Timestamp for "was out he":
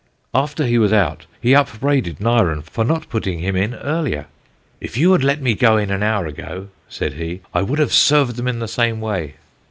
0.79-1.53